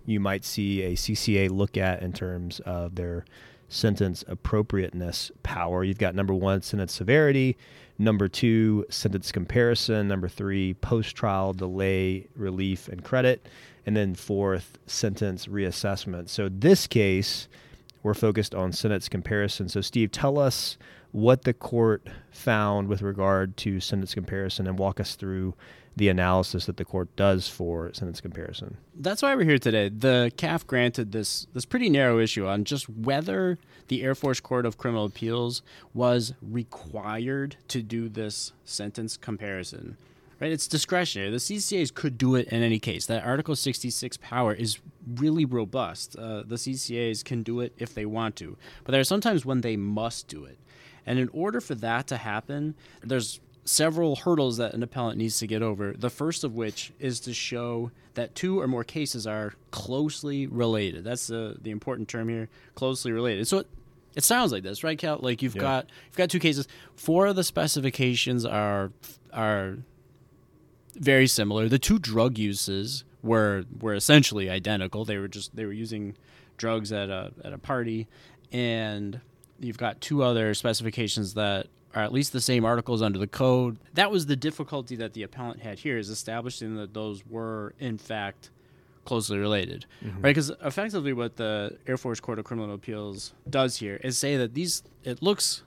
you 0.06 0.20
might 0.20 0.46
see 0.46 0.82
a 0.84 0.94
CCA 0.94 1.50
look 1.50 1.78
at 1.78 2.02
in 2.02 2.14
terms 2.14 2.60
of 2.62 2.96
their 2.96 3.26
sentence 3.70 4.24
appropriateness 4.28 5.32
power. 5.44 5.84
You've 5.84 5.98
got 5.98 6.16
number 6.16 6.34
one, 6.34 6.62
sentence 6.62 6.94
severity. 6.94 7.58
Number 8.00 8.28
two, 8.28 8.86
sentence 8.90 9.32
comparison. 9.32 10.08
Number 10.08 10.28
three, 10.28 10.76
post 10.76 11.16
trial 11.16 11.54
delay, 11.54 12.28
relief, 12.36 12.88
and 12.88 13.04
credit. 13.04 13.48
And 13.86 13.96
then 13.96 14.16
fourth, 14.16 14.78
sentence 14.86 15.48
reassessment. 15.48 16.30
So 16.30 16.50
this 16.50 16.88
case, 16.88 17.48
we're 18.04 18.14
focused 18.14 18.54
on 18.54 18.72
sentence 18.72 19.10
comparison. 19.10 19.70
So, 19.70 19.82
Steve, 19.82 20.12
tell 20.12 20.38
us 20.38 20.78
what 21.12 21.44
the 21.44 21.54
court 21.54 22.08
found 22.32 22.88
with 22.88 23.02
regard 23.02 23.58
to 23.58 23.80
sentence 23.80 24.14
comparison 24.14 24.68
and 24.68 24.78
walk 24.78 25.00
us 25.00 25.16
through 25.16 25.56
the 25.98 26.10
analysis 26.10 26.68
that 26.68 26.78
the 26.78 26.86
court 26.86 27.14
does 27.16 27.48
for 27.48 27.92
sentence 27.92 28.22
comparison. 28.22 28.78
That's 28.96 29.24
why 29.24 29.36
we're 29.36 29.46
here 29.46 29.58
today. 29.58 29.90
The 29.90 30.32
CAAF 30.38 30.68
granted 30.68 31.12
this 31.12 31.48
this 31.54 31.66
pretty 31.66 31.90
narrow 31.90 32.20
issue 32.20 32.46
on 32.46 32.64
just 32.64 32.88
whether 32.88 33.58
the 33.88 34.04
Air 34.04 34.14
Force 34.14 34.40
Court 34.40 34.66
of 34.66 34.78
Criminal 34.78 35.06
Appeals 35.06 35.64
was 35.94 36.34
required 36.42 37.58
to 37.70 37.82
do 37.82 38.10
this 38.10 38.54
sentence 38.64 39.18
comparison. 39.18 39.98
Right, 40.40 40.52
it's 40.52 40.68
discretionary. 40.68 41.32
The 41.32 41.38
CCAs 41.38 41.92
could 41.92 42.16
do 42.16 42.36
it 42.36 42.48
in 42.50 42.62
any 42.62 42.78
case. 42.78 43.08
That 43.08 43.26
Article 43.26 43.56
66 43.56 44.18
power 44.18 44.54
is 44.54 44.78
really 45.16 45.46
robust. 45.46 46.16
Uh, 46.16 46.44
the 46.46 46.58
CCAs 46.58 47.26
can 47.26 47.42
do 47.42 47.60
it 47.60 47.74
if 47.80 47.96
they 47.96 48.06
want 48.06 48.36
to, 48.36 48.56
but 48.84 48.92
there 48.92 49.02
are 49.02 49.06
sometimes 49.06 49.48
when 49.48 49.62
they 49.62 49.76
must 49.76 50.28
do 50.28 50.46
it. 50.46 50.60
And 51.08 51.18
in 51.18 51.30
order 51.30 51.60
for 51.60 51.74
that 51.76 52.06
to 52.08 52.18
happen, 52.18 52.76
there's 53.02 53.40
several 53.68 54.16
hurdles 54.16 54.58
that 54.58 54.74
an 54.74 54.82
appellant 54.82 55.18
needs 55.18 55.40
to 55.40 55.48
get 55.48 55.62
over. 55.62 55.94
The 55.94 56.10
first 56.10 56.44
of 56.44 56.56
which 56.56 56.94
is 57.00 57.20
to 57.22 57.34
show 57.34 57.92
that 58.14 58.34
two 58.34 58.60
or 58.60 58.68
more 58.68 58.84
cases 58.84 59.28
are 59.28 59.54
closely 59.72 60.48
related. 60.48 61.04
That's 61.04 61.28
the 61.28 61.58
the 61.62 61.72
important 61.72 62.08
term 62.08 62.30
here, 62.30 62.50
closely 62.76 63.12
related. 63.12 63.48
So 63.48 63.60
it, 63.60 63.68
it 64.16 64.24
sounds 64.24 64.52
like 64.52 64.64
this, 64.64 64.84
right, 64.84 64.98
Cal? 64.98 65.20
Like 65.22 65.42
you've 65.42 65.56
Yeah. 65.56 65.62
got 65.62 65.90
you've 66.08 66.16
got 66.18 66.30
two 66.30 66.40
cases. 66.40 66.68
Four 66.96 67.28
of 67.28 67.36
the 67.36 67.44
specifications 67.44 68.46
are 68.46 68.92
are 69.34 69.78
very 70.96 71.28
similar. 71.28 71.68
The 71.70 71.80
two 71.80 72.00
drug 72.00 72.38
uses 72.38 73.04
were 73.22 73.66
were 73.82 73.94
essentially 73.94 74.50
identical. 74.50 75.06
They 75.06 75.18
were 75.18 75.28
just 75.28 75.56
they 75.56 75.66
were 75.66 75.74
using 75.74 76.16
drugs 76.58 76.92
at 76.92 77.10
a 77.10 77.32
at 77.44 77.54
a 77.54 77.58
party, 77.58 78.08
and 78.52 79.20
you've 79.60 79.78
got 79.78 80.00
two 80.02 80.24
other 80.24 80.54
specifications 80.54 81.34
that 81.36 81.68
are 81.98 82.04
at 82.04 82.14
least 82.14 82.32
the 82.32 82.42
same 82.42 82.64
articles 82.64 83.02
under 83.02 83.18
the 83.18 83.26
code. 83.26 83.80
That 83.96 84.12
was 84.12 84.28
the 84.28 84.36
difficulty 84.36 84.96
that 84.98 85.14
the 85.14 85.24
appellant 85.24 85.62
had 85.62 85.80
here 85.80 85.98
is 85.98 86.10
establishing 86.10 86.76
that 86.76 86.94
those 86.94 87.26
were 87.26 87.74
in 87.80 87.98
fact 87.98 88.52
closely 89.04 89.40
related, 89.40 89.88
mm-hmm. 90.06 90.22
right? 90.22 90.30
Because 90.30 90.52
effectively, 90.64 91.12
what 91.12 91.38
the 91.38 91.76
Air 91.88 91.98
Force 91.98 92.20
Court 92.20 92.38
of 92.38 92.46
Criminal 92.46 92.76
Appeals 92.76 93.34
does 93.50 93.78
here 93.78 94.00
is 94.04 94.16
say 94.16 94.38
that 94.38 94.54
these 94.54 94.84
it 95.04 95.24
looks 95.24 95.64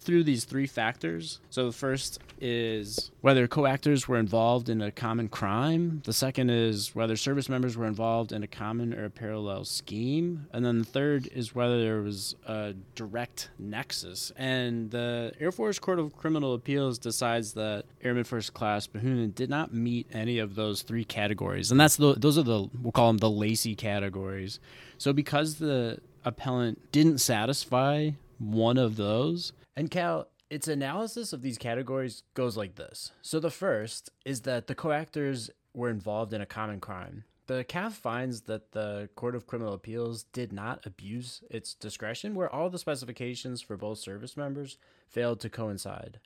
through 0.00 0.24
these 0.24 0.46
three 0.46 0.66
factors. 0.66 1.40
So 1.50 1.66
the 1.66 1.72
first 1.72 2.18
is 2.40 3.10
whether 3.20 3.46
co-actors 3.46 4.08
were 4.08 4.18
involved 4.18 4.68
in 4.68 4.80
a 4.80 4.90
common 4.90 5.28
crime. 5.28 6.02
The 6.04 6.12
second 6.12 6.50
is 6.50 6.94
whether 6.94 7.16
service 7.16 7.48
members 7.48 7.76
were 7.76 7.86
involved 7.86 8.32
in 8.32 8.42
a 8.42 8.46
common 8.46 8.94
or 8.94 9.04
a 9.04 9.10
parallel 9.10 9.64
scheme. 9.64 10.46
And 10.52 10.64
then 10.64 10.78
the 10.78 10.84
third 10.84 11.28
is 11.32 11.54
whether 11.54 11.80
there 11.80 12.00
was 12.00 12.36
a 12.46 12.74
direct 12.94 13.50
nexus. 13.58 14.32
And 14.36 14.90
the 14.90 15.32
Air 15.40 15.52
Force 15.52 15.78
Court 15.78 15.98
of 15.98 16.16
Criminal 16.16 16.54
Appeals 16.54 16.98
decides 16.98 17.52
that 17.54 17.84
Airman 18.02 18.24
First 18.24 18.54
Class 18.54 18.86
Behunin 18.86 19.34
did 19.34 19.50
not 19.50 19.72
meet 19.74 20.06
any 20.12 20.38
of 20.38 20.54
those 20.54 20.82
three 20.82 21.04
categories. 21.04 21.70
And 21.70 21.80
that's 21.80 21.96
the 21.96 22.14
those 22.14 22.38
are 22.38 22.42
the 22.42 22.68
we'll 22.82 22.92
call 22.92 23.08
them 23.08 23.18
the 23.18 23.30
Lacy 23.30 23.74
categories. 23.74 24.60
So 24.98 25.12
because 25.12 25.56
the 25.56 25.98
appellant 26.24 26.92
didn't 26.92 27.18
satisfy 27.18 28.10
one 28.38 28.78
of 28.78 28.96
those, 28.96 29.52
and 29.76 29.90
Cal, 29.90 30.28
its 30.50 30.68
analysis 30.68 31.32
of 31.32 31.42
these 31.42 31.58
categories 31.58 32.22
goes 32.34 32.56
like 32.56 32.76
this. 32.76 33.12
So 33.22 33.38
the 33.38 33.50
first 33.50 34.10
is 34.24 34.42
that 34.42 34.66
the 34.66 34.74
co-actors 34.74 35.50
were 35.74 35.90
involved 35.90 36.32
in 36.32 36.40
a 36.40 36.46
common 36.46 36.80
crime. 36.80 37.24
The 37.46 37.64
CAAF 37.64 37.92
finds 37.92 38.42
that 38.42 38.72
the 38.72 39.08
Court 39.14 39.34
of 39.34 39.46
Criminal 39.46 39.72
Appeals 39.72 40.24
did 40.24 40.52
not 40.52 40.84
abuse 40.84 41.42
its 41.50 41.72
discretion, 41.74 42.34
where 42.34 42.52
all 42.52 42.68
the 42.68 42.78
specifications 42.78 43.62
for 43.62 43.76
both 43.76 43.98
service 43.98 44.36
members 44.36 44.76
failed 45.06 45.40
to 45.40 45.48
coincide. 45.48 46.20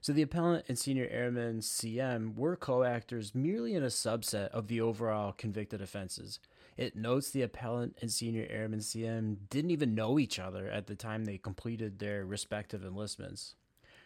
So 0.00 0.12
the 0.12 0.22
appellant 0.22 0.66
and 0.68 0.78
senior 0.78 1.08
airman 1.10 1.58
CM 1.58 2.36
were 2.36 2.54
co-actors 2.54 3.34
merely 3.34 3.74
in 3.74 3.82
a 3.82 3.88
subset 3.88 4.48
of 4.48 4.68
the 4.68 4.80
overall 4.80 5.32
convicted 5.32 5.82
offenses. 5.82 6.38
It 6.76 6.94
notes 6.94 7.30
the 7.30 7.42
appellant 7.42 7.96
and 8.00 8.10
senior 8.10 8.46
airman 8.48 8.78
CM 8.78 9.36
didn't 9.50 9.72
even 9.72 9.96
know 9.96 10.18
each 10.18 10.38
other 10.38 10.70
at 10.70 10.86
the 10.86 10.94
time 10.94 11.24
they 11.24 11.38
completed 11.38 11.98
their 11.98 12.24
respective 12.24 12.84
enlistments. 12.84 13.56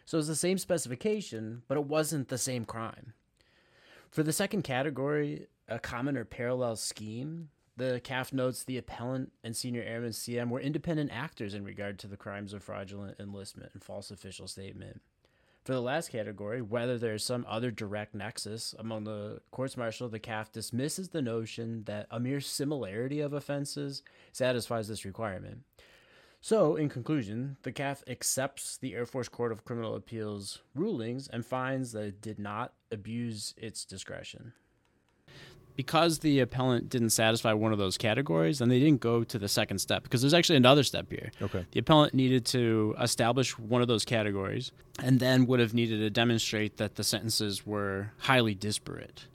So 0.05 0.17
it's 0.17 0.27
the 0.27 0.35
same 0.35 0.57
specification, 0.57 1.63
but 1.67 1.77
it 1.77 1.85
wasn't 1.85 2.27
the 2.27 2.37
same 2.37 2.65
crime. 2.65 3.13
For 4.09 4.23
the 4.23 4.33
second 4.33 4.63
category, 4.63 5.47
a 5.67 5.79
common 5.79 6.17
or 6.17 6.25
parallel 6.25 6.75
scheme, 6.75 7.49
the 7.75 7.99
CAAF 8.03 8.33
notes 8.33 8.63
the 8.63 8.77
appellant 8.77 9.31
and 9.43 9.55
senior 9.55 9.81
airman 9.81 10.11
CM 10.11 10.49
were 10.49 10.59
independent 10.59 11.11
actors 11.11 11.53
in 11.55 11.63
regard 11.63 11.97
to 11.99 12.07
the 12.07 12.17
crimes 12.17 12.53
of 12.53 12.61
fraudulent 12.61 13.19
enlistment 13.19 13.71
and 13.73 13.83
false 13.83 14.11
official 14.11 14.47
statement. 14.47 15.01
For 15.63 15.71
the 15.71 15.81
last 15.81 16.11
category, 16.11 16.61
whether 16.61 16.97
there 16.97 17.13
is 17.13 17.23
some 17.23 17.45
other 17.47 17.71
direct 17.71 18.13
nexus 18.13 18.75
among 18.77 19.05
the 19.05 19.39
courts 19.49 19.77
martial, 19.77 20.09
the 20.09 20.19
CAAF 20.19 20.51
dismisses 20.51 21.09
the 21.09 21.21
notion 21.21 21.85
that 21.85 22.05
a 22.11 22.19
mere 22.19 22.41
similarity 22.41 23.21
of 23.21 23.31
offenses 23.31 24.03
satisfies 24.33 24.89
this 24.89 25.05
requirement. 25.05 25.63
So, 26.45 26.75
in 26.75 26.89
conclusion, 26.89 27.55
the 27.63 27.71
CAAF 27.71 28.03
accepts 28.05 28.75
the 28.75 28.95
Air 28.95 29.05
Force 29.05 29.29
Court 29.29 29.53
of 29.53 29.63
Criminal 29.63 29.95
Appeals 29.95 30.59
rulings 30.75 31.29
and 31.29 31.45
finds 31.45 31.93
that 31.93 32.03
it 32.03 32.21
did 32.21 32.37
not 32.37 32.73
abuse 32.91 33.53
its 33.55 33.85
discretion. 33.85 34.51
Because 35.77 36.19
the 36.19 36.41
appellant 36.41 36.89
didn't 36.89 37.11
satisfy 37.11 37.53
one 37.53 37.71
of 37.71 37.77
those 37.77 37.97
categories, 37.97 38.59
and 38.59 38.69
they 38.69 38.81
didn't 38.81 38.99
go 38.99 39.23
to 39.23 39.39
the 39.39 39.47
second 39.47 39.79
step, 39.79 40.03
because 40.03 40.21
there's 40.21 40.33
actually 40.33 40.57
another 40.57 40.83
step 40.83 41.09
here. 41.09 41.31
Okay. 41.41 41.65
The 41.71 41.79
appellant 41.79 42.13
needed 42.13 42.45
to 42.47 42.93
establish 42.99 43.57
one 43.57 43.81
of 43.81 43.87
those 43.87 44.03
categories 44.03 44.73
and 45.01 45.21
then 45.21 45.45
would 45.45 45.61
have 45.61 45.73
needed 45.73 45.99
to 45.99 46.09
demonstrate 46.09 46.75
that 46.75 46.95
the 46.95 47.05
sentences 47.05 47.65
were 47.65 48.11
highly 48.17 48.53
disparate. 48.53 49.27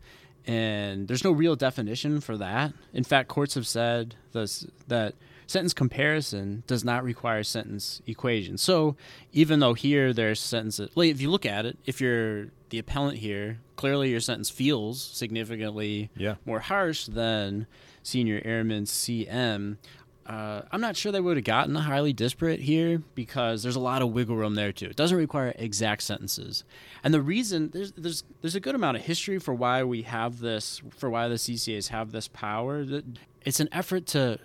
And 0.46 1.08
there's 1.08 1.24
no 1.24 1.32
real 1.32 1.56
definition 1.56 2.20
for 2.20 2.36
that. 2.36 2.74
In 2.92 3.04
fact, 3.04 3.28
courts 3.28 3.54
have 3.54 3.66
said 3.66 4.14
this, 4.32 4.66
that 4.88 5.14
sentence 5.48 5.72
comparison 5.74 6.62
does 6.68 6.84
not 6.84 7.02
require 7.02 7.42
sentence 7.42 8.00
equation. 8.06 8.56
So 8.58 8.94
even 9.32 9.58
though 9.58 9.74
here 9.74 10.12
there's 10.12 10.38
sentences, 10.38 10.90
like 10.94 11.10
if 11.10 11.20
you 11.20 11.30
look 11.30 11.44
at 11.44 11.66
it, 11.66 11.76
if 11.86 12.00
you're 12.00 12.50
the 12.70 12.78
appellant 12.78 13.18
here, 13.18 13.58
clearly 13.74 14.10
your 14.10 14.20
sentence 14.20 14.50
feels 14.50 15.02
significantly 15.02 16.10
Yeah. 16.16 16.36
more 16.44 16.60
harsh 16.60 17.06
than 17.06 17.66
senior 18.02 18.40
airman 18.44 18.84
CM. 18.84 19.78
Uh, 20.26 20.60
I'm 20.70 20.82
not 20.82 20.94
sure 20.94 21.10
they 21.10 21.20
would 21.22 21.38
have 21.38 21.44
gotten 21.44 21.74
a 21.74 21.80
highly 21.80 22.12
disparate 22.12 22.60
here 22.60 22.98
because 23.14 23.62
there's 23.62 23.76
a 23.76 23.80
lot 23.80 24.02
of 24.02 24.10
wiggle 24.12 24.36
room 24.36 24.54
there 24.54 24.72
too. 24.72 24.84
It 24.86 24.96
doesn't 24.96 25.16
require 25.16 25.54
exact 25.56 26.02
sentences, 26.02 26.64
and 27.02 27.14
the 27.14 27.22
reason 27.22 27.70
there's 27.72 27.92
there's 27.92 28.24
there's 28.42 28.54
a 28.54 28.60
good 28.60 28.74
amount 28.74 28.98
of 28.98 29.04
history 29.04 29.38
for 29.38 29.54
why 29.54 29.82
we 29.84 30.02
have 30.02 30.40
this, 30.40 30.82
for 30.98 31.08
why 31.08 31.28
the 31.28 31.36
CCAs 31.36 31.88
have 31.88 32.12
this 32.12 32.28
power. 32.28 32.84
That 32.84 33.06
it's 33.40 33.58
an 33.60 33.70
effort 33.72 34.04
to 34.08 34.38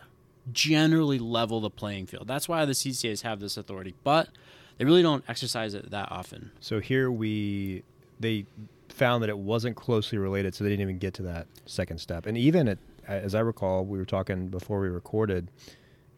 generally 0.52 1.20
level 1.20 1.62
the 1.62 1.70
playing 1.70 2.06
field. 2.06 2.28
That's 2.28 2.50
why 2.50 2.66
the 2.66 2.74
CCAs 2.74 3.22
have 3.22 3.40
this 3.40 3.58
authority, 3.58 3.94
but 4.04 4.30
they 4.78 4.86
really 4.86 5.02
don't 5.02 5.24
exercise 5.28 5.74
it 5.74 5.92
that 5.92 6.12
often. 6.12 6.52
So 6.60 6.80
here 6.80 7.12
we 7.12 7.84
they 8.20 8.46
found 8.90 9.24
that 9.24 9.30
it 9.30 9.38
wasn't 9.38 9.76
closely 9.76 10.18
related, 10.18 10.54
so 10.54 10.64
they 10.64 10.70
didn't 10.70 10.84
even 10.84 10.98
get 10.98 11.14
to 11.16 11.24
that 11.24 11.48
second 11.66 12.00
step. 12.00 12.26
And 12.26 12.38
even 12.38 12.68
at, 12.68 12.78
as 13.08 13.34
I 13.36 13.40
recall, 13.40 13.86
we 13.86 13.98
were 13.98 14.06
talking 14.06 14.50
before 14.50 14.80
we 14.80 14.88
recorded, 14.88 15.50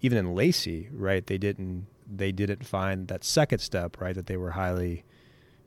even 0.02 0.18
in 0.18 0.36
Lacy, 0.36 0.90
right? 0.92 1.26
They 1.26 1.38
didn't 1.38 1.88
they 2.12 2.32
didn't 2.32 2.66
find 2.66 3.08
that 3.08 3.24
second 3.24 3.60
step, 3.60 4.00
right? 4.00 4.14
That 4.16 4.28
they 4.28 4.38
were 4.38 4.52
highly 4.52 5.04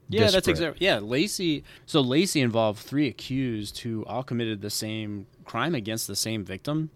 Yeah, 0.08 0.30
that's 0.30 0.48
exactly. 0.48 0.84
Yeah, 0.84 0.98
Lacy. 0.98 1.64
So 1.86 2.00
Lacy 2.00 2.40
involved 2.40 2.80
three 2.80 3.08
accused 3.08 3.78
who 3.80 4.04
all 4.06 4.22
committed 4.22 4.62
the 4.62 4.70
same 4.70 5.26
crime 5.44 5.74
against 5.74 6.06
the 6.06 6.16
same 6.16 6.44
victim, 6.44 6.90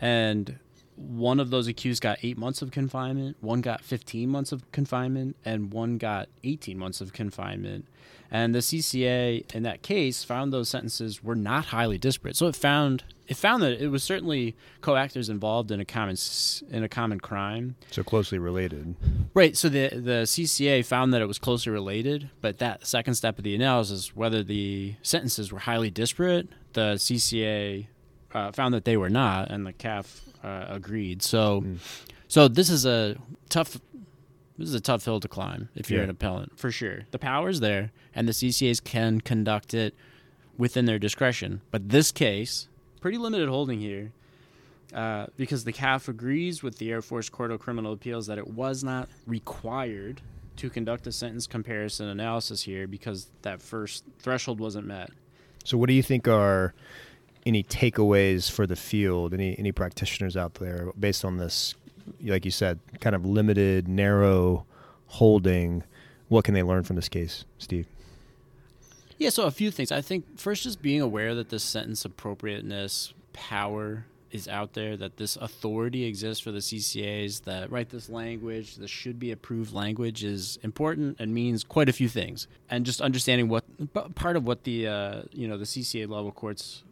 and 0.00 0.58
one 0.98 1.38
of 1.38 1.50
those 1.50 1.68
accused 1.68 2.02
got 2.02 2.18
eight 2.22 2.36
months 2.36 2.60
of 2.60 2.70
confinement, 2.70 3.36
one 3.40 3.60
got 3.60 3.82
15 3.82 4.28
months 4.28 4.52
of 4.52 4.70
confinement, 4.72 5.36
and 5.44 5.72
one 5.72 5.96
got 5.98 6.28
18 6.44 6.76
months 6.78 7.00
of 7.00 7.12
confinement. 7.12 7.86
And 8.30 8.54
the 8.54 8.58
CCA 8.58 9.54
in 9.54 9.62
that 9.62 9.82
case 9.82 10.22
found 10.22 10.52
those 10.52 10.68
sentences 10.68 11.22
were 11.24 11.34
not 11.34 11.66
highly 11.66 11.96
disparate. 11.96 12.36
So 12.36 12.46
it 12.46 12.56
found 12.56 13.04
it 13.26 13.36
found 13.36 13.62
that 13.62 13.80
it 13.80 13.88
was 13.88 14.02
certainly 14.02 14.56
co-actors 14.80 15.28
involved 15.28 15.70
in 15.70 15.80
a 15.80 15.84
common 15.84 16.16
in 16.70 16.82
a 16.82 16.88
common 16.88 17.20
crime. 17.20 17.76
so 17.90 18.02
closely 18.02 18.38
related. 18.38 18.96
Right. 19.32 19.56
So 19.56 19.68
the 19.68 19.88
the 19.88 20.24
CCA 20.24 20.84
found 20.84 21.14
that 21.14 21.22
it 21.22 21.26
was 21.26 21.38
closely 21.38 21.72
related, 21.72 22.30
but 22.40 22.58
that 22.58 22.86
second 22.86 23.14
step 23.14 23.38
of 23.38 23.44
the 23.44 23.54
analysis, 23.54 24.14
whether 24.14 24.42
the 24.42 24.96
sentences 25.02 25.50
were 25.50 25.60
highly 25.60 25.90
disparate, 25.90 26.48
the 26.74 26.94
CCA 26.94 27.86
uh, 28.34 28.52
found 28.52 28.74
that 28.74 28.84
they 28.84 28.96
were 28.96 29.10
not, 29.10 29.50
and 29.50 29.66
the 29.66 29.72
CAAF 29.72 30.20
uh, 30.42 30.66
agreed. 30.68 31.22
So, 31.22 31.64
so 32.28 32.48
this 32.48 32.70
is 32.70 32.84
a 32.86 33.16
tough. 33.48 33.80
This 34.56 34.68
is 34.70 34.74
a 34.74 34.80
tough 34.80 35.04
hill 35.04 35.20
to 35.20 35.28
climb 35.28 35.68
if 35.76 35.88
you're 35.88 36.00
Yeah. 36.00 36.04
an 36.04 36.10
appellant, 36.10 36.58
for 36.58 36.72
sure. 36.72 37.02
The 37.12 37.18
power's 37.18 37.60
there, 37.60 37.92
and 38.14 38.26
the 38.26 38.32
CCAs 38.32 38.82
can 38.82 39.20
conduct 39.20 39.72
it 39.72 39.94
within 40.56 40.84
their 40.84 40.98
discretion. 40.98 41.60
But 41.70 41.90
this 41.90 42.10
case, 42.10 42.66
pretty 43.00 43.18
limited 43.18 43.48
holding 43.48 43.78
here, 43.78 44.10
uh, 44.92 45.26
because 45.36 45.62
the 45.62 45.72
CAAF 45.72 46.08
agrees 46.08 46.62
with 46.64 46.78
the 46.78 46.90
Air 46.90 47.02
Force 47.02 47.28
Court 47.28 47.52
of 47.52 47.60
Criminal 47.60 47.92
Appeals 47.92 48.26
that 48.26 48.36
it 48.38 48.48
was 48.48 48.82
not 48.82 49.08
required 49.28 50.22
to 50.56 50.68
conduct 50.68 51.06
a 51.06 51.12
sentence 51.12 51.46
comparison 51.46 52.08
analysis 52.08 52.62
here 52.62 52.88
because 52.88 53.30
that 53.42 53.62
first 53.62 54.02
threshold 54.18 54.58
wasn't 54.58 54.86
met. 54.88 55.10
So, 55.62 55.78
what 55.78 55.86
do 55.86 55.92
you 55.94 56.02
think 56.02 56.26
are 56.26 56.74
any 57.48 57.62
takeaways 57.62 58.50
for 58.50 58.66
the 58.66 58.76
field? 58.76 59.34
Any 59.34 59.58
any 59.58 59.72
practitioners 59.72 60.36
out 60.36 60.54
there 60.54 60.92
based 60.98 61.24
on 61.24 61.38
this, 61.38 61.74
like 62.22 62.44
you 62.44 62.50
said, 62.50 62.78
kind 63.00 63.16
of 63.16 63.24
limited, 63.24 63.88
narrow 63.88 64.66
holding? 65.06 65.82
What 66.28 66.44
can 66.44 66.54
they 66.54 66.62
learn 66.62 66.84
from 66.84 66.96
this 66.96 67.08
case, 67.08 67.44
Steve? 67.56 67.86
Yeah, 69.16 69.30
so 69.30 69.44
a 69.44 69.50
few 69.50 69.70
things. 69.70 69.90
I 69.90 70.00
think 70.00 70.38
first, 70.38 70.62
just 70.62 70.80
being 70.80 71.00
aware 71.00 71.34
that 71.34 71.48
this 71.48 71.64
sentence 71.64 72.04
appropriateness 72.04 73.14
power 73.32 74.04
is 74.30 74.46
out 74.46 74.74
there, 74.74 74.96
that 74.96 75.16
this 75.16 75.36
authority 75.36 76.04
exists 76.04 76.42
for 76.42 76.52
the 76.52 76.58
CCAs, 76.58 77.44
that 77.44 77.70
right 77.70 77.88
this 77.88 78.10
language, 78.10 78.76
this 78.76 78.90
should 78.90 79.18
be 79.18 79.32
approved 79.32 79.72
language 79.72 80.22
is 80.22 80.58
important 80.62 81.16
and 81.18 81.32
means 81.34 81.64
quite 81.64 81.88
a 81.88 81.92
few 81.92 82.08
things. 82.08 82.46
And 82.68 82.84
just 82.84 83.00
understanding 83.00 83.48
what 83.48 83.64
part 84.14 84.36
of 84.36 84.46
what 84.46 84.64
the 84.64 84.86
uh, 84.86 85.22
you 85.32 85.48
know 85.48 85.56
the 85.56 85.64
CCA 85.64 86.08
level 86.08 86.30
courts 86.30 86.82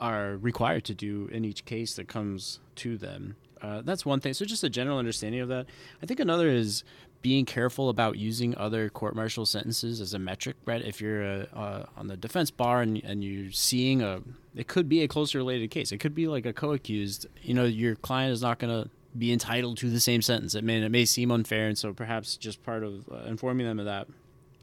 are 0.00 0.36
required 0.36 0.84
to 0.84 0.94
do 0.94 1.28
in 1.32 1.44
each 1.44 1.64
case 1.64 1.94
that 1.96 2.08
comes 2.08 2.60
to 2.76 2.96
them. 2.96 3.36
Uh, 3.62 3.82
that's 3.82 4.04
one 4.04 4.20
thing. 4.20 4.34
So 4.34 4.44
just 4.44 4.64
a 4.64 4.68
general 4.68 4.98
understanding 4.98 5.40
of 5.40 5.48
that. 5.48 5.66
I 6.02 6.06
think 6.06 6.20
another 6.20 6.48
is 6.48 6.84
being 7.22 7.44
careful 7.44 7.88
about 7.88 8.18
using 8.18 8.56
other 8.56 8.88
court-martial 8.88 9.46
sentences 9.46 10.00
as 10.00 10.14
a 10.14 10.18
metric, 10.18 10.56
right? 10.66 10.82
If 10.84 11.00
you're 11.00 11.24
uh, 11.24 11.46
uh, 11.54 11.86
on 11.96 12.06
the 12.06 12.16
defense 12.16 12.50
bar 12.50 12.82
and, 12.82 13.02
and 13.02 13.24
you're 13.24 13.50
seeing 13.50 14.02
a, 14.02 14.20
it 14.54 14.68
could 14.68 14.88
be 14.88 15.02
a 15.02 15.08
closely 15.08 15.38
related 15.38 15.70
case. 15.70 15.90
It 15.90 15.98
could 15.98 16.14
be 16.14 16.28
like 16.28 16.46
a 16.46 16.52
co-accused. 16.52 17.26
You 17.42 17.54
know, 17.54 17.64
your 17.64 17.96
client 17.96 18.32
is 18.32 18.42
not 18.42 18.58
going 18.58 18.84
to 18.84 18.90
be 19.18 19.32
entitled 19.32 19.78
to 19.78 19.90
the 19.90 19.98
same 19.98 20.20
sentence. 20.22 20.54
It 20.54 20.62
may 20.62 20.82
it 20.82 20.90
may 20.90 21.04
seem 21.04 21.30
unfair, 21.30 21.68
and 21.68 21.76
so 21.76 21.92
perhaps 21.92 22.36
just 22.36 22.62
part 22.62 22.84
of 22.84 23.08
uh, 23.10 23.24
informing 23.26 23.66
them 23.66 23.78
of 23.78 23.86
that 23.86 24.06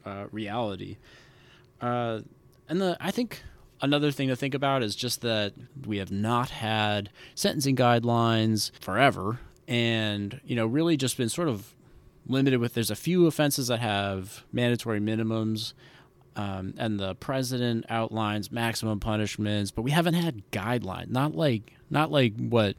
uh, 0.06 0.26
reality. 0.30 0.96
Uh, 1.80 2.20
and 2.68 2.80
the 2.80 2.96
I 3.00 3.10
think 3.10 3.42
another 3.84 4.10
thing 4.10 4.28
to 4.28 4.36
think 4.36 4.54
about 4.54 4.82
is 4.82 4.96
just 4.96 5.20
that 5.22 5.54
we 5.86 5.98
have 5.98 6.10
not 6.10 6.50
had 6.50 7.10
sentencing 7.34 7.76
guidelines 7.76 8.70
forever, 8.80 9.38
and 9.68 10.40
you 10.44 10.56
know, 10.56 10.66
really 10.66 10.96
just 10.96 11.16
been 11.16 11.28
sort 11.28 11.48
of 11.48 11.74
limited 12.26 12.58
with 12.58 12.74
there's 12.74 12.90
a 12.90 12.96
few 12.96 13.26
offenses 13.26 13.68
that 13.68 13.80
have 13.80 14.44
mandatory 14.52 15.00
minimums 15.00 15.74
um, 16.36 16.74
and 16.78 16.98
the 16.98 17.14
president 17.16 17.84
outlines 17.88 18.50
maximum 18.50 18.98
punishments 18.98 19.70
but 19.70 19.82
we 19.82 19.90
haven't 19.90 20.14
had 20.14 20.42
guidelines 20.50 21.08
not 21.08 21.34
like 21.34 21.72
not 21.90 22.10
like 22.10 22.34
what 22.36 22.76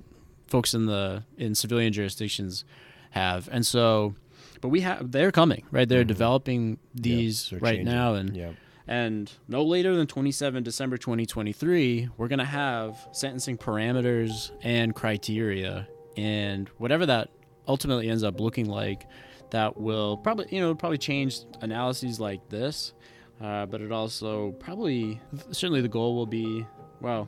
folks 0.47 0.74
in 0.74 0.85
the 0.85 1.24
in 1.38 1.55
civilian 1.55 1.93
jurisdictions 1.93 2.65
have 3.12 3.47
and 3.51 3.65
so 3.65 4.15
but 4.62 4.69
we 4.69 4.81
have 4.81 5.12
they're 5.12 5.31
coming 5.31 5.63
right 5.71 5.88
they're 5.88 6.01
mm-hmm. 6.01 6.07
developing 6.07 6.77
these 6.93 7.53
right 7.53 7.77
changing. 7.77 7.85
now 7.85 8.13
and 8.15 8.35
yeah. 8.35 8.51
And 8.88 9.32
no 9.48 9.63
later 9.63 9.96
than 9.96 10.06
27 10.08 10.63
december 10.63 10.98
2023 10.98 12.10
we're 12.18 12.27
going 12.27 12.39
to 12.39 12.46
have 12.46 13.08
sentencing 13.12 13.58
parameters 13.58 14.51
and 14.62 14.94
criteria. 14.96 15.88
And 16.18 16.70
whatever 16.77 17.06
that 17.08 17.30
ultimately 17.68 18.10
ends 18.10 18.24
up 18.24 18.39
looking 18.39 18.70
like 18.70 19.08
that 19.51 19.77
will 19.77 20.18
probably 20.18 20.48
you 20.50 20.60
know 20.62 20.74
probably 20.75 20.98
change 20.98 21.39
analyses 21.62 22.20
like 22.20 22.48
this. 22.50 22.94
Uh, 23.42 23.65
but 23.65 23.82
it 23.82 23.92
also 23.92 24.51
probably 24.54 25.20
certainly 25.51 25.82
the 25.82 25.89
goal 25.89 26.15
will 26.15 26.25
be 26.25 26.65
well 27.01 27.27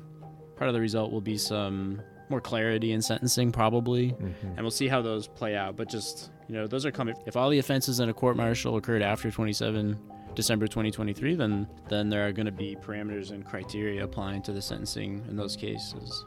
part 0.55 0.69
of 0.69 0.73
the 0.73 0.79
result 0.79 1.11
will 1.11 1.21
be 1.21 1.37
some 1.37 2.01
more 2.29 2.41
clarity 2.41 2.91
in 2.91 3.01
sentencing 3.01 3.51
probably. 3.51 4.11
Mm-hmm. 4.11 4.47
and 4.47 4.61
we'll 4.61 4.71
see 4.71 4.87
how 4.87 5.01
those 5.01 5.27
play 5.27 5.55
out. 5.55 5.75
But 5.75 5.89
just 5.89 6.31
you 6.47 6.55
know 6.55 6.67
those 6.67 6.85
are 6.85 6.91
coming. 6.91 7.15
If 7.25 7.35
all 7.35 7.49
the 7.49 7.59
offenses 7.59 7.99
in 7.99 8.09
a 8.09 8.13
court 8.13 8.37
martial 8.37 8.77
occurred 8.77 9.01
after 9.01 9.29
27 9.31 9.99
December 10.37 10.67
2023 10.67 11.33
then 11.33 11.67
then 11.89 12.09
there 12.09 12.25
are 12.27 12.31
going 12.31 12.45
to 12.45 12.51
be 12.51 12.75
parameters 12.75 13.31
and 13.31 13.43
criteria 13.43 14.03
applying 14.03 14.39
to 14.43 14.51
the 14.51 14.61
sentencing 14.61 15.25
in 15.27 15.35
those 15.35 15.55
cases 15.55 16.25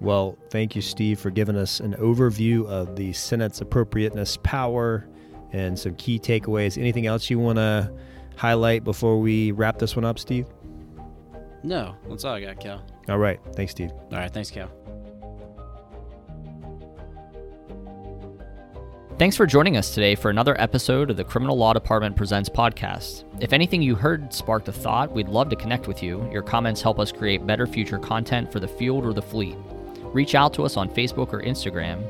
well, 0.00 0.38
thank 0.48 0.74
you, 0.74 0.80
Steve, 0.80 1.20
for 1.20 1.28
giving 1.30 1.56
us 1.56 1.78
an 1.80 1.92
overview 1.96 2.66
of 2.66 2.96
the 2.96 3.12
sentence 3.12 3.60
appropriateness 3.60 4.38
power 4.38 5.06
and 5.52 5.78
some 5.78 5.94
key 5.96 6.18
takeaways. 6.18 6.78
Anything 6.78 7.06
else 7.06 7.28
you 7.28 7.38
want 7.38 7.58
to 7.58 7.92
highlight 8.36 8.82
before 8.82 9.20
we 9.20 9.52
wrap 9.52 9.78
this 9.78 9.94
one 9.96 10.06
up, 10.06 10.18
Steve? 10.18 10.46
No, 11.62 11.94
that's 12.08 12.24
all 12.24 12.32
I 12.32 12.40
got, 12.40 12.58
Cal. 12.60 12.82
All 13.10 13.18
right. 13.18 13.38
Thanks, 13.54 13.72
Steve. 13.72 13.90
All 14.10 14.18
right. 14.18 14.32
Thanks, 14.32 14.50
Cal. 14.50 14.70
Thanks 19.20 19.36
for 19.36 19.44
joining 19.44 19.76
us 19.76 19.92
today 19.92 20.14
for 20.14 20.30
another 20.30 20.58
episode 20.58 21.10
of 21.10 21.18
the 21.18 21.24
Criminal 21.24 21.54
Law 21.54 21.74
Department 21.74 22.16
Presents 22.16 22.48
podcast. 22.48 23.24
If 23.38 23.52
anything 23.52 23.82
you 23.82 23.94
heard 23.94 24.32
sparked 24.32 24.66
a 24.68 24.72
thought, 24.72 25.12
we'd 25.12 25.28
love 25.28 25.50
to 25.50 25.56
connect 25.56 25.86
with 25.86 26.02
you. 26.02 26.26
Your 26.32 26.40
comments 26.40 26.80
help 26.80 26.98
us 26.98 27.12
create 27.12 27.46
better 27.46 27.66
future 27.66 27.98
content 27.98 28.50
for 28.50 28.60
the 28.60 28.66
field 28.66 29.04
or 29.04 29.12
the 29.12 29.20
fleet. 29.20 29.56
Reach 30.04 30.34
out 30.34 30.54
to 30.54 30.64
us 30.64 30.78
on 30.78 30.88
Facebook 30.88 31.34
or 31.34 31.42
Instagram. 31.42 32.02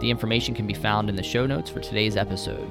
The 0.00 0.10
information 0.10 0.56
can 0.56 0.66
be 0.66 0.74
found 0.74 1.08
in 1.08 1.14
the 1.14 1.22
show 1.22 1.46
notes 1.46 1.70
for 1.70 1.78
today's 1.78 2.16
episode. 2.16 2.68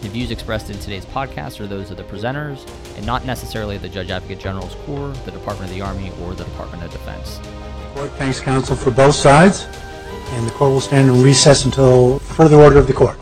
The 0.00 0.08
views 0.08 0.30
expressed 0.30 0.70
in 0.70 0.78
today's 0.78 1.04
podcast 1.04 1.60
are 1.60 1.66
those 1.66 1.90
of 1.90 1.98
the 1.98 2.04
presenters 2.04 2.66
and 2.96 3.04
not 3.04 3.26
necessarily 3.26 3.76
the 3.76 3.90
Judge 3.90 4.08
Advocate 4.08 4.40
General's 4.40 4.76
Corps, 4.86 5.12
the 5.26 5.30
Department 5.30 5.70
of 5.70 5.76
the 5.76 5.82
Army, 5.82 6.10
or 6.22 6.32
the 6.32 6.44
Department 6.44 6.84
of 6.84 6.90
Defense. 6.90 7.38
Court 7.92 8.10
thanks 8.12 8.40
counsel 8.40 8.76
for 8.76 8.92
both 8.92 9.14
sides, 9.14 9.66
and 10.30 10.46
the 10.46 10.52
court 10.52 10.70
will 10.70 10.80
stand 10.80 11.10
in 11.10 11.22
recess 11.22 11.66
until 11.66 12.18
further 12.20 12.56
order 12.56 12.78
of 12.78 12.86
the 12.86 12.94
court. 12.94 13.18